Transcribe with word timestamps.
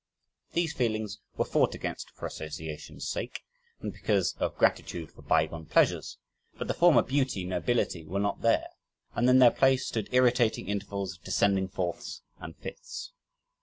These 0.53 0.73
feelings 0.73 1.19
were 1.37 1.45
fought 1.45 1.75
against 1.75 2.09
for 2.09 2.25
association's 2.25 3.07
sake, 3.07 3.43
and 3.81 3.93
because 3.93 4.33
of 4.39 4.57
gratitude 4.57 5.11
for 5.11 5.21
bygone 5.21 5.67
pleasures 5.67 6.17
but 6.57 6.67
the 6.67 6.73
former 6.73 7.03
beauty 7.03 7.41
and 7.41 7.51
nobility 7.51 8.03
were 8.03 8.17
not 8.19 8.41
there, 8.41 8.65
and 9.13 9.29
in 9.29 9.37
their 9.37 9.51
place 9.51 9.85
stood 9.85 10.09
irritating 10.11 10.67
intervals 10.69 11.17
of 11.19 11.23
descending 11.23 11.67
fourths 11.67 12.23
and 12.39 12.57
fifths. 12.57 13.11